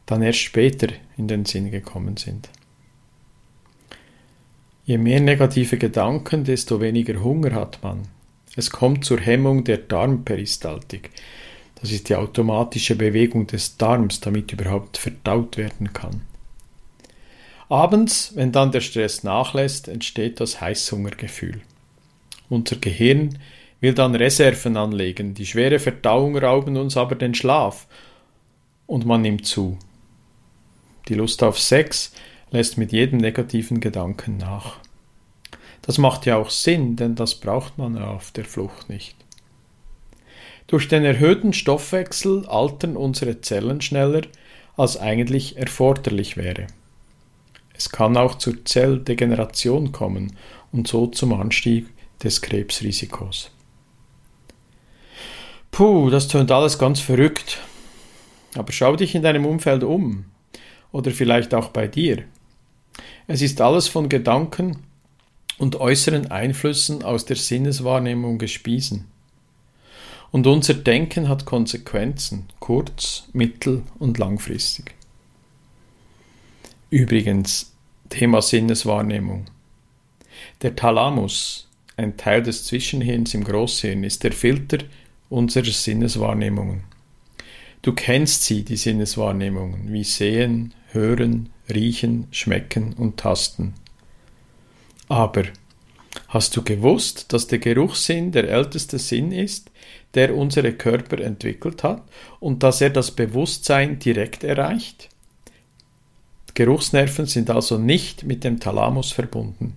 dann 0.06 0.22
erst 0.22 0.40
später 0.40 0.88
in 1.18 1.30
den 1.30 1.46
Sinn 1.46 1.72
gekommen 1.72 2.18
sind. 2.18 2.50
Je 4.84 4.98
mehr 4.98 5.22
negative 5.22 5.78
Gedanken, 5.78 6.44
desto 6.44 6.82
weniger 6.82 7.24
Hunger 7.24 7.54
hat 7.54 7.80
man. 7.84 8.08
Es 8.56 8.72
kommt 8.72 9.06
zur 9.06 9.20
Hemmung 9.20 9.64
der 9.64 9.78
Darmperistaltik. 9.78 11.12
Das 11.80 11.92
ist 11.92 12.10
die 12.10 12.16
automatische 12.16 12.96
Bewegung 12.96 13.48
des 13.48 13.78
Darms, 13.78 14.20
damit 14.20 14.52
überhaupt 14.52 14.98
verdaut 14.98 15.58
werden 15.58 15.94
kann. 15.94 16.22
Abends, 17.70 18.32
wenn 18.36 18.52
dann 18.52 18.72
der 18.72 18.82
Stress 18.82 19.24
nachlässt, 19.24 19.88
entsteht 19.88 20.40
das 20.40 20.60
Heißhungergefühl. 20.60 21.62
Unser 22.50 22.78
Gehirn 22.78 23.38
will 23.80 23.94
dann 23.94 24.16
Reserven 24.16 24.76
anlegen, 24.76 25.36
die 25.36 25.46
schwere 25.46 25.78
Verdauung 25.78 26.36
rauben 26.36 26.78
uns 26.78 26.98
aber 26.98 27.14
den 27.14 27.36
Schlaf 27.36 27.88
und 28.88 29.06
man 29.06 29.22
nimmt 29.22 29.46
zu. 29.46 29.78
Die 31.08 31.14
Lust 31.14 31.44
auf 31.44 31.60
Sex 31.60 32.12
lässt 32.50 32.80
mit 32.80 32.92
jedem 32.92 33.20
negativen 33.20 33.80
Gedanken 33.80 34.38
nach. 34.38 34.78
Das 35.84 36.00
macht 36.00 36.26
ja 36.26 36.38
auch 36.38 36.50
Sinn, 36.50 36.96
denn 36.96 37.14
das 37.14 37.36
braucht 37.36 37.78
man 37.78 38.00
auf 38.00 38.32
der 38.32 38.46
Flucht 38.46 38.90
nicht. 38.90 39.16
Durch 40.66 40.88
den 40.88 41.06
erhöhten 41.06 41.54
Stoffwechsel 41.54 42.48
altern 42.48 42.98
unsere 42.98 43.42
Zellen 43.42 43.82
schneller, 43.82 44.24
als 44.76 44.98
eigentlich 44.98 45.58
erforderlich 45.58 46.36
wäre. 46.36 46.68
Es 47.80 47.90
kann 47.90 48.18
auch 48.18 48.36
zur 48.36 48.66
Zelldegeneration 48.66 49.94
kommen 49.94 50.36
und 50.74 50.90
so 50.90 51.08
zum 51.08 51.32
Anstieg 51.32 51.88
des 52.22 52.42
Krebsrisikos. 52.42 53.52
Puh, 55.72 56.10
das 56.10 56.28
tönt 56.28 56.52
alles 56.52 56.78
ganz 56.78 57.00
verrückt. 57.00 57.62
Aber 58.54 58.74
schau 58.74 58.98
dich 58.98 59.16
in 59.16 59.22
deinem 59.22 59.46
Umfeld 59.46 59.86
um. 59.86 60.26
Oder 60.92 61.12
vielleicht 61.12 61.54
auch 61.54 61.70
bei 61.70 61.88
dir. 61.88 62.26
Es 63.28 63.42
ist 63.42 63.62
alles 63.62 63.88
von 63.88 64.10
Gedanken 64.10 64.84
und 65.58 65.78
äußeren 65.78 66.30
Einflüssen 66.30 67.02
aus 67.02 67.24
der 67.24 67.38
Sinneswahrnehmung 67.38 68.40
gespiesen. 68.40 69.06
Und 70.32 70.48
unser 70.48 70.74
Denken 70.74 71.30
hat 71.30 71.46
Konsequenzen, 71.46 72.50
kurz-, 72.60 73.30
mittel- 73.32 73.84
und 74.00 74.18
langfristig. 74.18 74.99
Übrigens, 76.92 77.72
Thema 78.10 78.42
Sinneswahrnehmung. 78.42 79.46
Der 80.64 80.76
Thalamus, 80.76 81.70
ein 81.98 82.18
Teil 82.18 82.42
des 82.42 82.66
Zwischenhirns 82.66 83.36
im 83.36 83.44
Großhirn, 83.44 84.04
ist 84.04 84.24
der 84.24 84.32
Filter 84.32 84.80
unserer 85.30 85.66
Sinneswahrnehmungen. 85.66 86.82
Du 87.84 87.94
kennst 87.94 88.44
sie, 88.44 88.64
die 88.64 88.76
Sinneswahrnehmungen, 88.76 89.94
wie 89.94 90.04
Sehen, 90.04 90.74
Hören, 90.92 91.50
Riechen, 91.72 92.28
Schmecken 92.32 92.94
und 92.94 93.18
Tasten. 93.18 93.76
Aber 95.10 95.44
hast 96.30 96.58
du 96.58 96.64
gewusst, 96.64 97.32
dass 97.34 97.46
der 97.46 97.60
Geruchssinn 97.60 98.32
der 98.32 98.50
älteste 98.50 98.98
Sinn 98.98 99.32
ist, 99.32 99.70
der 100.16 100.36
unsere 100.36 100.74
Körper 100.74 101.20
entwickelt 101.20 101.84
hat 101.84 102.02
und 102.40 102.64
dass 102.64 102.82
er 102.82 102.90
das 102.90 103.12
Bewusstsein 103.12 104.00
direkt 104.00 104.44
erreicht? 104.44 105.10
Geruchsnerven 106.54 107.26
sind 107.26 107.50
also 107.50 107.78
nicht 107.78 108.24
mit 108.24 108.44
dem 108.44 108.60
Thalamus 108.60 109.12
verbunden. 109.12 109.76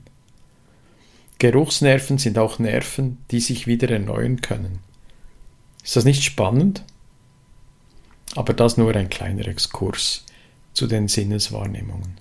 Geruchsnerven 1.38 2.18
sind 2.18 2.38
auch 2.38 2.58
Nerven, 2.58 3.18
die 3.30 3.40
sich 3.40 3.66
wieder 3.66 3.90
erneuern 3.90 4.40
können. 4.40 4.78
Ist 5.82 5.96
das 5.96 6.04
nicht 6.04 6.22
spannend? 6.22 6.84
Aber 8.34 8.54
das 8.54 8.76
nur 8.76 8.94
ein 8.94 9.10
kleiner 9.10 9.46
Exkurs 9.48 10.24
zu 10.72 10.86
den 10.86 11.08
Sinneswahrnehmungen. 11.08 12.18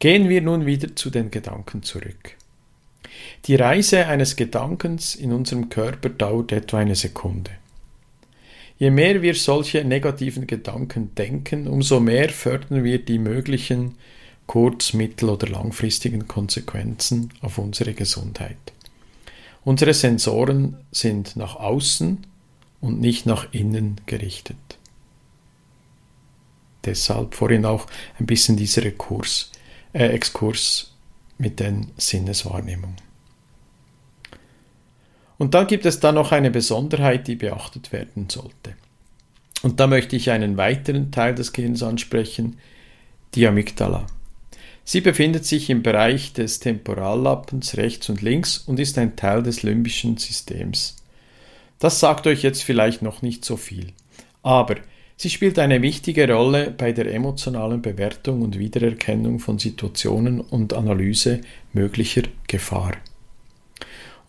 Gehen 0.00 0.28
wir 0.28 0.42
nun 0.42 0.66
wieder 0.66 0.94
zu 0.94 1.10
den 1.10 1.30
Gedanken 1.30 1.82
zurück. 1.82 2.36
Die 3.46 3.56
Reise 3.56 4.06
eines 4.06 4.36
Gedankens 4.36 5.14
in 5.14 5.32
unserem 5.32 5.68
Körper 5.68 6.08
dauert 6.08 6.52
etwa 6.52 6.78
eine 6.78 6.94
Sekunde. 6.94 7.52
Je 8.78 8.90
mehr 8.90 9.22
wir 9.22 9.34
solche 9.34 9.84
negativen 9.84 10.46
Gedanken 10.46 11.14
denken, 11.16 11.66
umso 11.66 11.98
mehr 11.98 12.28
fördern 12.28 12.84
wir 12.84 13.04
die 13.04 13.18
möglichen 13.18 13.96
kurz-, 14.46 14.92
mittel- 14.92 15.30
oder 15.30 15.48
langfristigen 15.48 16.28
Konsequenzen 16.28 17.32
auf 17.40 17.58
unsere 17.58 17.94
Gesundheit. 17.94 18.56
Unsere 19.64 19.94
Sensoren 19.94 20.76
sind 20.92 21.36
nach 21.36 21.56
außen 21.56 22.26
und 22.80 23.00
nicht 23.00 23.26
nach 23.26 23.52
innen 23.52 24.00
gerichtet. 24.06 24.56
Deshalb 26.84 27.34
vorhin 27.34 27.64
auch 27.64 27.86
ein 28.18 28.26
bisschen 28.26 28.56
dieser 28.56 28.84
Rekurs, 28.84 29.50
äh, 29.92 30.06
Exkurs 30.06 30.94
mit 31.36 31.58
den 31.58 31.90
Sinneswahrnehmungen. 31.96 33.07
Und 35.38 35.54
dann 35.54 35.68
gibt 35.68 35.86
es 35.86 36.00
da 36.00 36.12
noch 36.12 36.32
eine 36.32 36.50
Besonderheit, 36.50 37.28
die 37.28 37.36
beachtet 37.36 37.92
werden 37.92 38.28
sollte. 38.28 38.74
Und 39.62 39.80
da 39.80 39.86
möchte 39.86 40.16
ich 40.16 40.30
einen 40.30 40.56
weiteren 40.56 41.10
Teil 41.10 41.34
des 41.34 41.52
Gehirns 41.52 41.82
ansprechen, 41.82 42.58
die 43.34 43.46
Amygdala. 43.46 44.06
Sie 44.84 45.00
befindet 45.00 45.44
sich 45.44 45.68
im 45.68 45.82
Bereich 45.82 46.32
des 46.32 46.60
Temporallappens 46.60 47.76
rechts 47.76 48.08
und 48.08 48.22
links 48.22 48.58
und 48.58 48.80
ist 48.80 48.96
ein 48.98 49.16
Teil 49.16 49.42
des 49.42 49.62
limbischen 49.62 50.16
Systems. 50.16 50.96
Das 51.78 52.00
sagt 52.00 52.26
euch 52.26 52.42
jetzt 52.42 52.64
vielleicht 52.64 53.02
noch 53.02 53.20
nicht 53.20 53.44
so 53.44 53.56
viel, 53.56 53.88
aber 54.42 54.76
sie 55.16 55.30
spielt 55.30 55.58
eine 55.58 55.82
wichtige 55.82 56.32
Rolle 56.32 56.70
bei 56.70 56.92
der 56.92 57.12
emotionalen 57.12 57.82
Bewertung 57.82 58.42
und 58.42 58.58
Wiedererkennung 58.58 59.38
von 59.40 59.58
Situationen 59.58 60.40
und 60.40 60.72
Analyse 60.72 61.42
möglicher 61.72 62.22
Gefahr. 62.46 62.92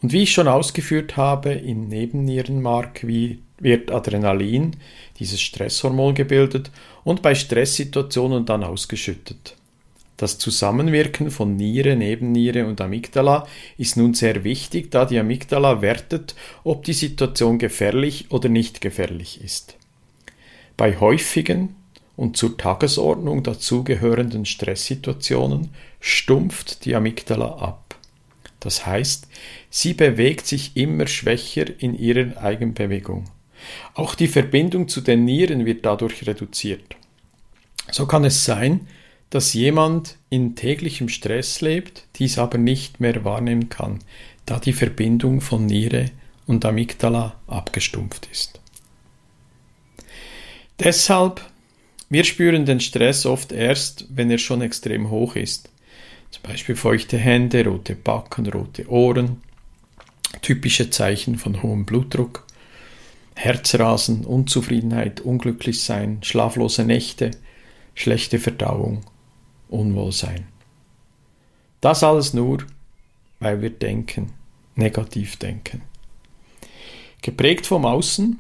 Und 0.02 0.14
wie 0.14 0.24
ich 0.24 0.32
schon 0.32 0.48
ausgeführt 0.48 1.18
habe, 1.18 1.52
im 1.52 1.88
Nebennierenmark 1.88 3.06
wird 3.06 3.92
Adrenalin, 3.92 4.78
dieses 5.20 5.42
Stresshormon, 5.42 6.16
gebildet 6.16 6.72
und 7.04 7.22
bei 7.22 7.36
Stresssituationen 7.36 8.46
dann 8.46 8.64
ausgeschüttet. 8.64 9.56
Das 10.16 10.38
Zusammenwirken 10.38 11.32
von 11.32 11.56
Niere, 11.56 11.96
Nebenniere 11.96 12.66
und 12.66 12.82
Amygdala 12.82 13.48
ist 13.78 13.96
nun 13.96 14.14
sehr 14.14 14.44
wichtig, 14.44 14.92
da 14.92 15.06
die 15.06 15.18
Amygdala 15.18 15.82
wertet, 15.82 16.36
ob 16.66 16.84
die 16.84 16.94
Situation 16.94 17.58
gefährlich 17.58 18.26
oder 18.30 18.50
nicht 18.50 18.82
gefährlich 18.82 19.42
ist. 19.42 19.78
Bei 20.76 21.00
häufigen 21.00 21.76
und 22.18 22.36
zur 22.36 22.58
Tagesordnung 22.58 23.44
dazugehörenden 23.44 24.46
Stresssituationen 24.46 25.70
stumpft 26.02 26.84
die 26.84 26.96
Amygdala 26.96 27.56
ab. 27.56 27.89
Das 28.60 28.86
heißt, 28.86 29.28
sie 29.70 29.94
bewegt 29.94 30.46
sich 30.46 30.76
immer 30.76 31.08
schwächer 31.08 31.66
in 31.80 31.98
ihrer 31.98 32.42
Eigenbewegung. 32.42 33.26
Auch 33.94 34.16
die 34.16 34.28
Verbindung 34.28 34.88
zu 34.88 35.02
den 35.02 35.26
Nieren 35.26 35.66
wird 35.66 35.86
dadurch 35.86 36.26
reduziert. 36.28 36.96
So 37.92 38.06
kann 38.06 38.24
es 38.24 38.46
sein, 38.46 38.88
dass 39.30 39.54
jemand 39.54 40.18
in 40.30 40.56
täglichem 40.56 41.10
Stress 41.10 41.62
lebt, 41.62 42.06
dies 42.16 42.38
aber 42.38 42.58
nicht 42.58 43.00
mehr 43.00 43.24
wahrnehmen 43.24 43.70
kann, 43.70 44.00
da 44.46 44.60
die 44.60 44.74
Verbindung 44.74 45.42
von 45.42 45.66
Niere 45.66 46.06
und 46.48 46.66
Amygdala 46.66 47.36
abgestumpft 47.48 48.28
ist. 48.32 48.60
Deshalb, 50.80 51.42
wir 52.10 52.24
spüren 52.24 52.66
den 52.66 52.80
Stress 52.80 53.26
oft 53.26 53.52
erst, 53.52 54.06
wenn 54.10 54.32
er 54.32 54.40
schon 54.40 54.62
extrem 54.62 55.10
hoch 55.12 55.36
ist. 55.36 55.70
Zum 56.32 56.44
Beispiel 56.44 56.76
feuchte 56.76 57.18
Hände, 57.18 57.66
rote 57.66 57.96
Backen, 57.96 58.48
rote 58.48 58.90
Ohren, 58.90 59.42
typische 60.42 60.90
Zeichen 60.90 61.38
von 61.38 61.64
hohem 61.64 61.86
Blutdruck, 61.86 62.46
Herzrasen, 63.36 64.26
Unzufriedenheit, 64.26 65.22
unglücklich 65.22 65.84
sein, 65.84 66.20
schlaflose 66.24 66.84
Nächte, 66.84 67.32
schlechte 67.96 68.38
Verdauung, 68.38 69.02
Unwohlsein. 69.70 70.48
Das 71.82 72.04
alles 72.04 72.34
nur, 72.34 72.66
weil 73.40 73.62
wir 73.62 73.70
denken, 73.70 74.34
negativ 74.76 75.38
denken. 75.38 75.82
Geprägt 77.22 77.66
vom 77.66 77.86
Außen 77.86 78.40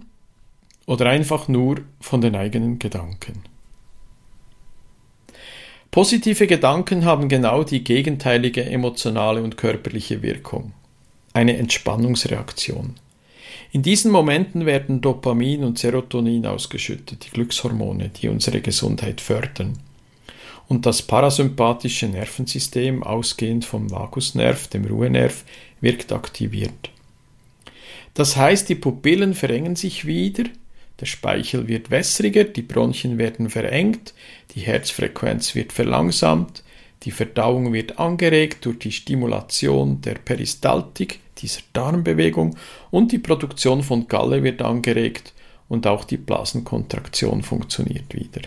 oder 0.86 1.10
einfach 1.10 1.48
nur 1.48 1.82
von 2.02 2.22
den 2.22 2.36
eigenen 2.36 2.80
Gedanken. 2.80 3.44
Positive 5.92 6.46
Gedanken 6.46 7.04
haben 7.04 7.30
genau 7.30 7.64
die 7.64 7.84
gegenteilige 7.84 8.64
emotionale 8.64 9.42
und 9.42 9.58
körperliche 9.58 10.22
Wirkung. 10.22 10.74
Eine 11.34 11.58
Entspannungsreaktion. 11.58 12.96
In 13.72 13.82
diesen 13.82 14.12
Momenten 14.12 14.68
werden 14.68 15.02
Dopamin 15.02 15.64
und 15.64 15.80
Serotonin 15.80 16.46
ausgeschüttet, 16.46 17.26
die 17.26 17.32
Glückshormone, 17.32 18.10
die 18.10 18.28
unsere 18.28 18.62
Gesundheit 18.62 19.20
fördern. 19.20 19.80
Und 20.68 20.86
das 20.86 21.02
parasympathische 21.02 22.08
Nervensystem, 22.08 23.02
ausgehend 23.02 23.66
vom 23.66 23.90
Vagusnerv, 23.90 24.68
dem 24.68 24.86
Ruhenerv, 24.86 25.44
wirkt 25.82 26.12
aktiviert. 26.12 26.92
Das 28.14 28.38
heißt, 28.38 28.70
die 28.70 28.76
Pupillen 28.76 29.34
verengen 29.34 29.76
sich 29.76 30.06
wieder, 30.06 30.44
der 31.00 31.06
Speichel 31.06 31.68
wird 31.68 31.92
wässriger, 31.92 32.44
die 32.44 32.62
Bronchien 32.62 33.18
werden 33.18 33.50
verengt, 33.50 34.14
die 34.52 34.62
Herzfrequenz 34.62 35.56
wird 35.56 35.74
verlangsamt, 35.74 36.64
die 37.04 37.12
Verdauung 37.12 37.72
wird 37.72 37.98
angeregt 38.00 38.66
durch 38.66 38.80
die 38.80 38.92
Stimulation 38.92 40.02
der 40.02 40.16
Peristaltik, 40.16 41.20
dieser 41.38 41.62
Darmbewegung, 41.72 42.58
und 42.92 43.12
die 43.12 43.20
Produktion 43.20 43.84
von 43.84 44.08
Galle 44.08 44.44
wird 44.44 44.62
angeregt 44.62 45.34
und 45.70 45.88
auch 45.88 46.04
die 46.04 46.18
Blasenkontraktion 46.18 47.42
funktioniert 47.44 48.14
wieder. 48.14 48.42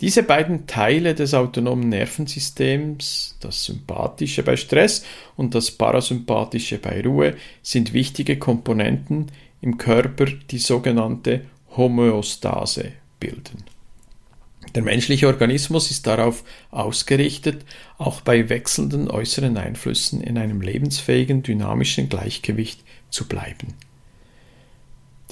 Diese 0.00 0.22
beiden 0.22 0.66
Teile 0.66 1.14
des 1.14 1.34
autonomen 1.34 1.90
Nervensystems, 1.90 3.36
das 3.40 3.64
sympathische 3.64 4.42
bei 4.42 4.56
Stress 4.56 5.04
und 5.36 5.54
das 5.54 5.70
parasympathische 5.70 6.78
bei 6.78 7.02
Ruhe, 7.02 7.36
sind 7.62 7.92
wichtige 7.92 8.38
Komponenten 8.38 9.26
im 9.60 9.76
Körper, 9.76 10.24
die 10.24 10.58
sogenannte 10.58 11.42
Homöostase 11.76 12.92
bilden. 13.18 13.64
Der 14.74 14.82
menschliche 14.82 15.26
Organismus 15.26 15.90
ist 15.90 16.06
darauf 16.06 16.44
ausgerichtet, 16.70 17.64
auch 17.98 18.20
bei 18.20 18.48
wechselnden 18.48 19.10
äußeren 19.10 19.56
Einflüssen 19.56 20.20
in 20.20 20.38
einem 20.38 20.60
lebensfähigen, 20.60 21.42
dynamischen 21.42 22.08
Gleichgewicht 22.08 22.82
zu 23.10 23.26
bleiben. 23.26 23.74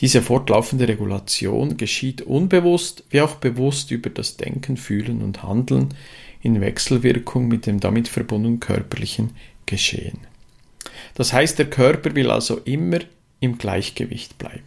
Diese 0.00 0.22
fortlaufende 0.22 0.86
Regulation 0.86 1.76
geschieht 1.76 2.22
unbewusst 2.22 3.04
wie 3.10 3.20
auch 3.20 3.36
bewusst 3.36 3.90
über 3.90 4.10
das 4.10 4.36
Denken, 4.36 4.76
Fühlen 4.76 5.22
und 5.22 5.42
Handeln 5.42 5.94
in 6.40 6.60
Wechselwirkung 6.60 7.48
mit 7.48 7.66
dem 7.66 7.80
damit 7.80 8.08
verbundenen 8.08 8.60
körperlichen 8.60 9.30
Geschehen. 9.66 10.18
Das 11.14 11.32
heißt, 11.32 11.58
der 11.58 11.68
Körper 11.68 12.14
will 12.14 12.30
also 12.30 12.58
immer 12.58 13.00
im 13.40 13.58
Gleichgewicht 13.58 14.38
bleiben. 14.38 14.62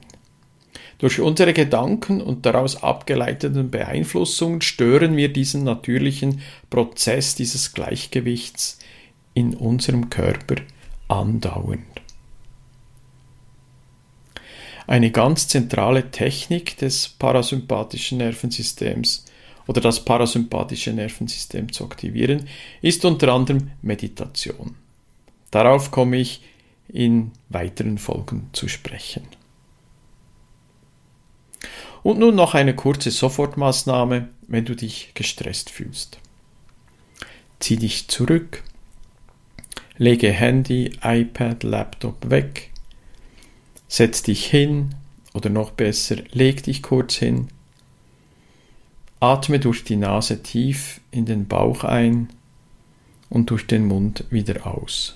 Durch 1.01 1.19
unsere 1.19 1.51
Gedanken 1.51 2.21
und 2.21 2.45
daraus 2.45 2.83
abgeleiteten 2.83 3.71
Beeinflussungen 3.71 4.61
stören 4.61 5.17
wir 5.17 5.33
diesen 5.33 5.63
natürlichen 5.63 6.41
Prozess 6.69 7.33
dieses 7.33 7.73
Gleichgewichts 7.73 8.77
in 9.33 9.55
unserem 9.55 10.11
Körper 10.11 10.57
andauernd. 11.07 11.81
Eine 14.85 15.09
ganz 15.09 15.47
zentrale 15.47 16.11
Technik 16.11 16.77
des 16.77 17.09
parasympathischen 17.09 18.19
Nervensystems 18.19 19.25
oder 19.65 19.81
das 19.81 20.05
parasympathische 20.05 20.93
Nervensystem 20.93 21.71
zu 21.71 21.83
aktivieren, 21.83 22.47
ist 22.83 23.03
unter 23.05 23.33
anderem 23.33 23.71
Meditation. 23.81 24.75
Darauf 25.49 25.89
komme 25.89 26.17
ich 26.17 26.43
in 26.89 27.31
weiteren 27.49 27.97
Folgen 27.97 28.51
zu 28.53 28.67
sprechen. 28.67 29.40
Und 32.03 32.19
nun 32.19 32.35
noch 32.35 32.55
eine 32.55 32.75
kurze 32.75 33.11
Sofortmaßnahme, 33.11 34.29
wenn 34.47 34.65
du 34.65 34.75
dich 34.75 35.11
gestresst 35.13 35.69
fühlst. 35.69 36.19
Zieh 37.59 37.75
dich 37.75 38.07
zurück, 38.07 38.63
lege 39.97 40.31
Handy, 40.31 40.97
iPad, 41.03 41.63
Laptop 41.63 42.29
weg, 42.29 42.71
setz 43.87 44.23
dich 44.23 44.45
hin 44.45 44.95
oder 45.33 45.49
noch 45.49 45.71
besser, 45.71 46.17
leg 46.31 46.63
dich 46.63 46.81
kurz 46.81 47.15
hin, 47.15 47.49
atme 49.19 49.59
durch 49.59 49.83
die 49.83 49.95
Nase 49.95 50.41
tief 50.41 51.01
in 51.11 51.25
den 51.25 51.47
Bauch 51.47 51.83
ein 51.83 52.29
und 53.29 53.51
durch 53.51 53.67
den 53.67 53.85
Mund 53.85 54.25
wieder 54.31 54.65
aus. 54.65 55.13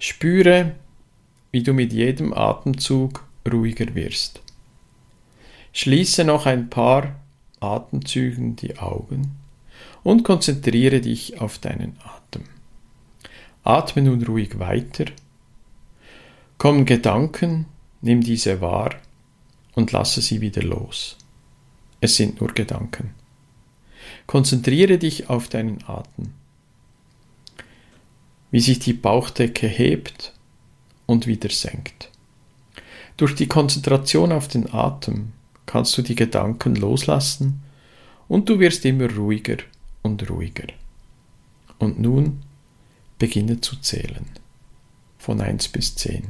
Spüre, 0.00 0.74
wie 1.52 1.62
du 1.62 1.72
mit 1.72 1.92
jedem 1.92 2.34
Atemzug 2.34 3.24
ruhiger 3.50 3.94
wirst. 3.94 4.42
Schließe 5.78 6.24
noch 6.24 6.46
ein 6.46 6.70
paar 6.70 7.16
Atemzügen 7.60 8.56
die 8.56 8.78
Augen 8.78 9.36
und 10.02 10.24
konzentriere 10.24 11.02
dich 11.02 11.38
auf 11.38 11.58
deinen 11.58 11.98
Atem. 12.02 12.44
Atme 13.62 14.00
nun 14.00 14.24
ruhig 14.24 14.58
weiter. 14.58 15.04
Kommen 16.56 16.86
Gedanken, 16.86 17.66
nimm 18.00 18.22
diese 18.22 18.62
wahr 18.62 18.94
und 19.74 19.92
lasse 19.92 20.22
sie 20.22 20.40
wieder 20.40 20.62
los. 20.62 21.18
Es 22.00 22.16
sind 22.16 22.40
nur 22.40 22.54
Gedanken. 22.54 23.12
Konzentriere 24.26 24.96
dich 24.96 25.28
auf 25.28 25.50
deinen 25.50 25.84
Atem. 25.86 26.32
Wie 28.50 28.60
sich 28.60 28.78
die 28.78 28.94
Bauchdecke 28.94 29.66
hebt 29.66 30.32
und 31.04 31.26
wieder 31.26 31.50
senkt. 31.50 32.10
Durch 33.18 33.34
die 33.34 33.46
Konzentration 33.46 34.32
auf 34.32 34.48
den 34.48 34.72
Atem 34.72 35.32
kannst 35.66 35.96
du 35.98 36.02
die 36.02 36.14
Gedanken 36.14 36.76
loslassen 36.76 37.62
und 38.28 38.48
du 38.48 38.58
wirst 38.58 38.84
immer 38.84 39.12
ruhiger 39.12 39.58
und 40.02 40.28
ruhiger. 40.30 40.66
Und 41.78 42.00
nun 42.00 42.42
beginne 43.18 43.60
zu 43.60 43.76
zählen. 43.76 44.26
Von 45.18 45.40
1 45.40 45.68
bis 45.68 45.96
10. 45.96 46.28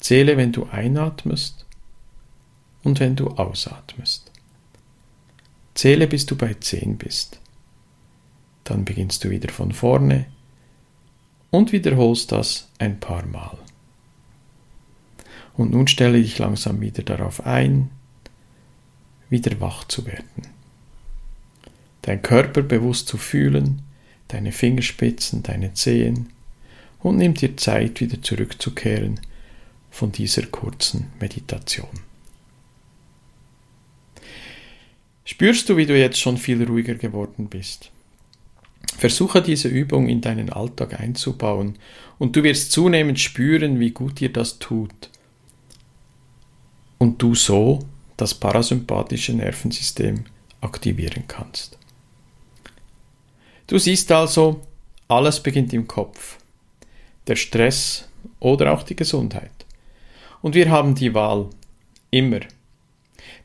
Zähle, 0.00 0.36
wenn 0.36 0.52
du 0.52 0.64
einatmest 0.66 1.64
und 2.82 3.00
wenn 3.00 3.16
du 3.16 3.28
ausatmest. 3.28 4.30
Zähle, 5.74 6.06
bis 6.06 6.26
du 6.26 6.36
bei 6.36 6.54
10 6.54 6.98
bist. 6.98 7.40
Dann 8.64 8.84
beginnst 8.84 9.24
du 9.24 9.30
wieder 9.30 9.50
von 9.50 9.72
vorne 9.72 10.26
und 11.50 11.72
wiederholst 11.72 12.32
das 12.32 12.68
ein 12.78 13.00
paar 13.00 13.26
Mal. 13.26 13.58
Und 15.56 15.70
nun 15.70 15.86
stelle 15.86 16.20
dich 16.20 16.38
langsam 16.38 16.80
wieder 16.80 17.02
darauf 17.02 17.46
ein, 17.46 17.90
wieder 19.30 19.60
wach 19.60 19.84
zu 19.84 20.06
werden. 20.06 20.48
Dein 22.02 22.22
Körper 22.22 22.62
bewusst 22.62 23.08
zu 23.08 23.16
fühlen, 23.16 23.82
deine 24.28 24.52
Fingerspitzen, 24.52 25.42
deine 25.42 25.74
Zehen 25.74 26.30
und 27.00 27.16
nimm 27.16 27.34
dir 27.34 27.56
Zeit, 27.56 28.00
wieder 28.00 28.20
zurückzukehren 28.20 29.20
von 29.90 30.10
dieser 30.10 30.46
kurzen 30.46 31.12
Meditation. 31.20 31.88
Spürst 35.24 35.68
du, 35.68 35.76
wie 35.76 35.86
du 35.86 35.96
jetzt 35.96 36.20
schon 36.20 36.36
viel 36.36 36.62
ruhiger 36.64 36.96
geworden 36.96 37.46
bist? 37.48 37.90
Versuche 38.98 39.40
diese 39.40 39.68
Übung 39.68 40.08
in 40.08 40.20
deinen 40.20 40.50
Alltag 40.50 41.00
einzubauen 41.00 41.78
und 42.18 42.36
du 42.36 42.42
wirst 42.42 42.72
zunehmend 42.72 43.18
spüren, 43.18 43.80
wie 43.80 43.90
gut 43.90 44.20
dir 44.20 44.32
das 44.32 44.58
tut 44.58 45.10
und 47.04 47.20
du 47.20 47.34
so 47.34 47.80
das 48.16 48.32
parasympathische 48.32 49.34
Nervensystem 49.34 50.24
aktivieren 50.62 51.24
kannst. 51.28 51.76
Du 53.66 53.76
siehst 53.78 54.10
also, 54.10 54.62
alles 55.06 55.42
beginnt 55.42 55.74
im 55.74 55.86
Kopf. 55.86 56.38
Der 57.26 57.36
Stress 57.36 58.08
oder 58.40 58.72
auch 58.72 58.84
die 58.84 58.96
Gesundheit. 58.96 59.50
Und 60.40 60.54
wir 60.54 60.70
haben 60.70 60.94
die 60.94 61.12
Wahl. 61.12 61.50
Immer. 62.10 62.40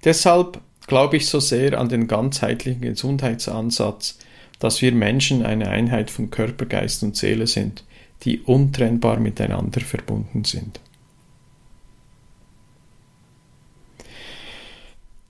Deshalb 0.06 0.62
glaube 0.88 1.18
ich 1.18 1.28
so 1.28 1.42
sehr 1.42 1.78
an 1.78 1.90
den 1.90 2.08
ganzheitlichen 2.08 2.82
Gesundheitsansatz, 2.82 4.20
dass 4.60 4.82
wir 4.82 4.94
Menschen 4.94 5.46
eine 5.46 5.68
Einheit 5.68 6.10
von 6.12 6.32
Körper, 6.32 6.66
Geist 6.66 7.04
und 7.04 7.18
Seele 7.18 7.46
sind, 7.46 7.84
die 8.24 8.40
untrennbar 8.40 9.20
miteinander 9.20 9.82
verbunden 9.82 10.46
sind. 10.46 10.80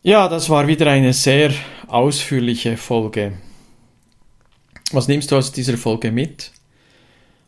Ja, 0.02 0.30
das 0.30 0.50
war 0.50 0.66
wieder 0.66 0.90
eine 0.90 1.12
sehr 1.12 1.52
ausführliche 1.88 2.78
Folge. 2.78 3.34
Was 4.94 5.10
nimmst 5.10 5.30
du 5.30 5.36
aus 5.36 5.52
dieser 5.52 5.78
Folge 5.78 6.14
mit? 6.14 6.54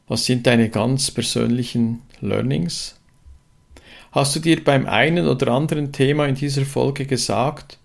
Was 0.09 0.25
sind 0.25 0.45
deine 0.45 0.67
ganz 0.67 1.11
persönlichen 1.11 2.01
Learnings? 2.19 2.99
Hast 4.11 4.35
du 4.35 4.41
dir 4.41 4.61
beim 4.61 4.85
einen 4.85 5.29
oder 5.29 5.53
anderen 5.53 5.93
Thema 5.93 6.25
in 6.25 6.35
dieser 6.35 6.65
Folge 6.65 7.05
gesagt, 7.05 7.79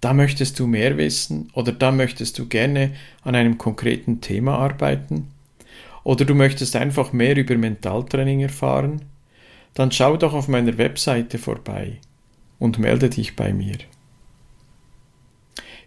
da 0.00 0.14
möchtest 0.14 0.60
du 0.60 0.68
mehr 0.68 0.96
wissen 0.96 1.50
oder 1.52 1.72
da 1.72 1.90
möchtest 1.90 2.38
du 2.38 2.46
gerne 2.46 2.94
an 3.22 3.34
einem 3.34 3.58
konkreten 3.58 4.20
Thema 4.20 4.58
arbeiten? 4.58 5.32
Oder 6.04 6.24
du 6.24 6.36
möchtest 6.36 6.76
einfach 6.76 7.12
mehr 7.12 7.36
über 7.36 7.56
Mentaltraining 7.56 8.42
erfahren? 8.42 9.02
Dann 9.74 9.90
schau 9.90 10.16
doch 10.16 10.34
auf 10.34 10.46
meiner 10.46 10.78
Webseite 10.78 11.38
vorbei 11.38 11.98
und 12.60 12.78
melde 12.78 13.10
dich 13.10 13.34
bei 13.34 13.52
mir. 13.52 13.78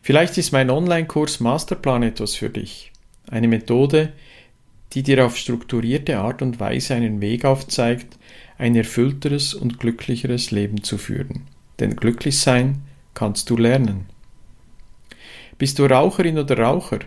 Vielleicht 0.07 0.37
ist 0.37 0.53
mein 0.53 0.69
Online-Kurs 0.69 1.41
Masterplan 1.41 2.01
etwas 2.01 2.33
für 2.33 2.49
dich. 2.49 2.93
Eine 3.29 3.49
Methode, 3.49 4.13
die 4.93 5.03
dir 5.03 5.25
auf 5.25 5.35
strukturierte 5.35 6.19
Art 6.19 6.41
und 6.41 6.61
Weise 6.61 6.95
einen 6.95 7.19
Weg 7.19 7.43
aufzeigt, 7.43 8.17
ein 8.57 8.73
erfüllteres 8.77 9.53
und 9.53 9.81
glücklicheres 9.81 10.51
Leben 10.51 10.81
zu 10.81 10.97
führen. 10.97 11.41
Denn 11.81 11.97
glücklich 11.97 12.39
sein 12.39 12.83
kannst 13.15 13.49
du 13.49 13.57
lernen. 13.57 14.05
Bist 15.57 15.77
du 15.77 15.83
Raucherin 15.83 16.37
oder 16.37 16.57
Raucher? 16.57 16.99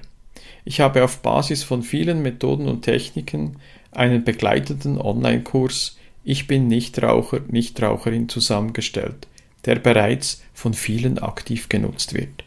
Ich 0.66 0.82
habe 0.82 1.02
auf 1.02 1.22
Basis 1.22 1.64
von 1.64 1.82
vielen 1.82 2.20
Methoden 2.20 2.68
und 2.68 2.82
Techniken 2.82 3.56
einen 3.92 4.24
begleitenden 4.24 4.98
Online-Kurs 4.98 5.96
Ich 6.22 6.46
bin 6.46 6.68
Nichtraucher, 6.68 7.40
Nichtraucherin 7.48 8.28
zusammengestellt, 8.28 9.26
der 9.64 9.76
bereits 9.76 10.42
von 10.52 10.74
vielen 10.74 11.18
aktiv 11.18 11.70
genutzt 11.70 12.12
wird. 12.12 12.44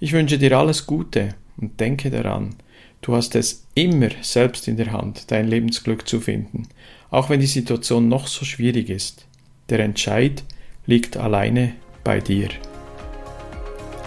Ich 0.00 0.12
wünsche 0.12 0.38
dir 0.38 0.58
alles 0.58 0.86
Gute 0.86 1.34
und 1.56 1.78
denke 1.78 2.10
daran, 2.10 2.56
du 3.02 3.14
hast 3.14 3.36
es 3.36 3.66
immer 3.74 4.08
selbst 4.20 4.66
in 4.66 4.76
der 4.76 4.92
Hand, 4.92 5.30
dein 5.30 5.46
Lebensglück 5.46 6.08
zu 6.08 6.20
finden, 6.20 6.66
auch 7.10 7.30
wenn 7.30 7.40
die 7.40 7.46
Situation 7.46 8.08
noch 8.08 8.26
so 8.26 8.44
schwierig 8.44 8.90
ist. 8.90 9.26
Der 9.68 9.78
Entscheid 9.80 10.42
liegt 10.86 11.16
alleine 11.16 11.74
bei 12.02 12.20
dir. 12.20 12.48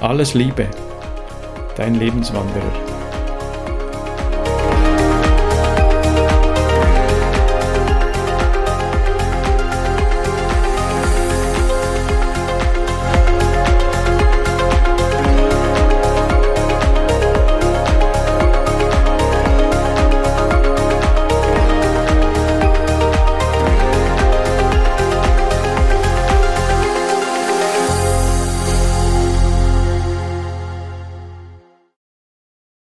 Alles 0.01 0.33
Liebe! 0.33 0.90
Dein 1.75 1.95
Lebenswanderer. 1.95 3.00